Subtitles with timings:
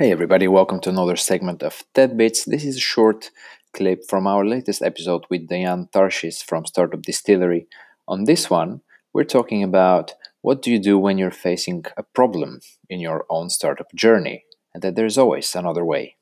[0.00, 2.44] Hey, everybody, welcome to another segment of TED Bits.
[2.44, 3.32] This is a short
[3.72, 7.66] clip from our latest episode with Diane Tarshis from Startup Distillery.
[8.06, 8.80] On this one,
[9.12, 13.50] we're talking about what do you do when you're facing a problem in your own
[13.50, 16.14] startup journey, and that there's always another way.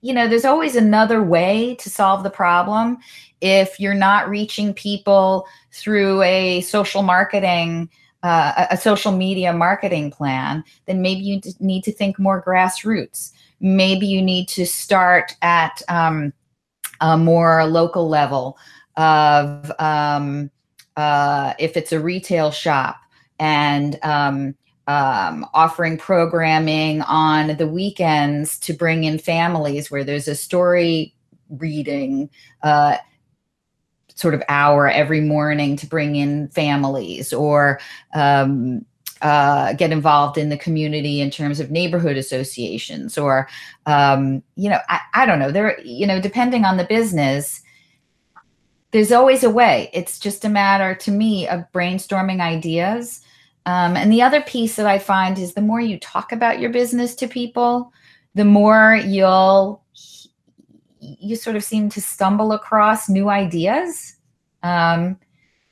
[0.00, 2.98] You know, there's always another way to solve the problem.
[3.40, 7.90] If you're not reaching people through a social marketing
[8.24, 13.32] uh, a social media marketing plan, then maybe you need to think more grassroots.
[13.60, 16.32] Maybe you need to start at um,
[17.02, 18.56] a more local level
[18.96, 20.50] of um,
[20.96, 22.96] uh, if it's a retail shop
[23.38, 24.54] and um,
[24.86, 31.14] um, offering programming on the weekends to bring in families where there's a story
[31.50, 32.30] reading.
[32.62, 32.96] Uh,
[34.14, 37.80] sort of hour every morning to bring in families or
[38.14, 38.84] um,
[39.22, 43.48] uh, get involved in the community in terms of neighborhood associations or
[43.86, 45.50] um, you know I, I don't know.
[45.50, 47.60] There you know depending on the business
[48.90, 49.90] there's always a way.
[49.92, 53.20] It's just a matter to me of brainstorming ideas.
[53.66, 56.68] Um, and the other piece that i find is the more you talk about your
[56.68, 57.90] business to people
[58.34, 59.83] the more you'll
[61.20, 64.16] you sort of seem to stumble across new ideas.
[64.62, 65.18] Um,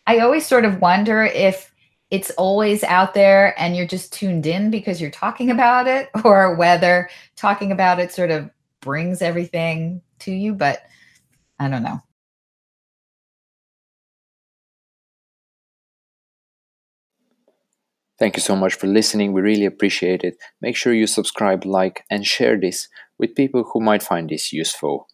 [0.07, 1.73] I always sort of wonder if
[2.11, 6.55] it's always out there and you're just tuned in because you're talking about it, or
[6.55, 10.55] whether talking about it sort of brings everything to you.
[10.55, 10.83] But
[11.59, 12.01] I don't know.
[18.19, 19.33] Thank you so much for listening.
[19.33, 20.37] We really appreciate it.
[20.61, 25.09] Make sure you subscribe, like, and share this with people who might find this useful.